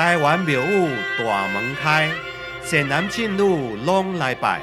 [0.00, 2.08] 台湾庙宇大门开，
[2.62, 4.62] 善男信女拢来拜，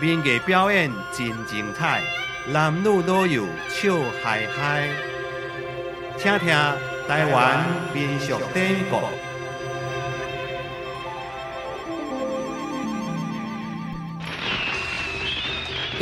[0.00, 2.00] 民艺表演真精彩，
[2.46, 3.92] 男女老幼笑
[4.24, 4.88] 嗨嗨。
[6.16, 6.48] 听听
[7.06, 9.31] 台湾民俗典故。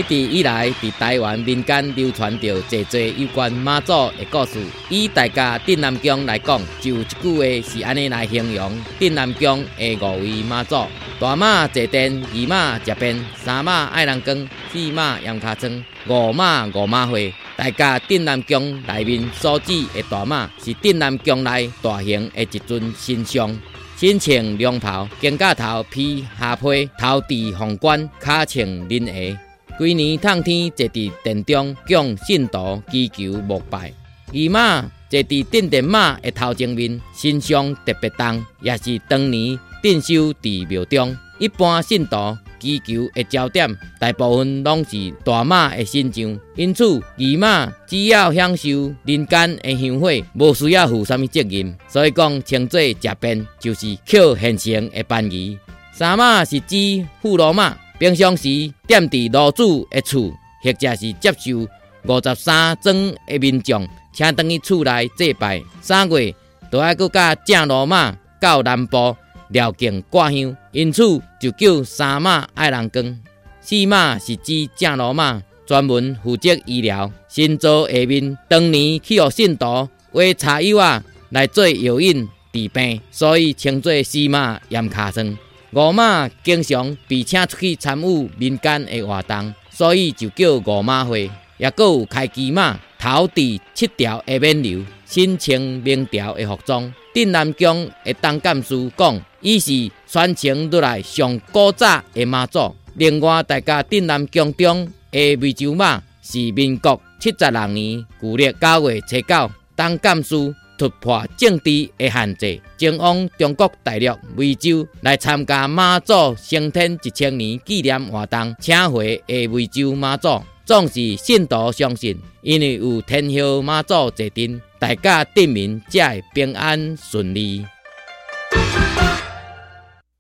[0.01, 4.59] 一直以来，伫台湾民间流传着济济有关妈祖的故事。
[4.89, 10.87] 以大家镇南宫来讲，就一句话是安尼来形容镇南宫的五位妈祖：
[11.21, 17.35] 大马坐殿，二马食便，三马爱人羹，四马羊卡装，五马五马会。
[17.55, 23.55] 大家镇南宫内面所指的大马，是镇南宫内大型的一尊神像，
[23.99, 29.39] 身穿龙袍，肩胛头披下披，头戴凤冠，脚穿林鞋。
[29.81, 33.91] 规年冬天坐伫殿中，供信徒祈求膜拜。
[34.27, 41.17] 二马坐伫镇殿马的头前面，身上特别重，也是当年镇守伫庙中。
[41.39, 48.69] 一般信徒祈求的焦点，大部分拢是大马的身上，因此二马只要享受
[49.07, 51.75] 人间的香火，无需要负什么责任。
[51.89, 55.59] 所以讲称作食便，就是靠现成的便宜。
[55.91, 57.75] 三马是指富罗马。
[58.01, 58.49] 平常时
[58.89, 60.33] 踮伫炉主的厝，
[60.65, 61.69] 或者是接受
[62.07, 65.63] 五十三尊的民众，请等于厝内祭拜。
[65.83, 66.35] 三月
[66.71, 69.15] 都要搁甲正罗马到南部
[69.49, 71.03] 廖境挂香，因此
[71.39, 73.21] 就叫三马爱人光。
[73.61, 85.37] 四马是指正罗马专门负责医疗，新造下面当年去学信徒为茶友啊来做药引治病，所以称作四马盐卡僧。
[85.73, 91.31] 五马经常被请出去参与民间的活动，所以就叫五马会。
[91.59, 93.43] 也搁有开基马，头戴
[93.75, 96.93] 七条的冕旒，身穿明条的服装。
[97.15, 102.75] 镇南宫的当干事讲，伊是传承落来上古早的马祖。
[102.95, 110.53] 另外，大家镇南宫中的湄洲马是民国七十六年旧历九月初九，当干事。
[110.81, 127.63] 突破政治的限制，前往中国大陆湄洲来参加妈祖升天一千年纪念活动，请回的湄洲妈祖，总是信徒相信，因为有天后妈祖坐镇，大家镇民才会平安顺利。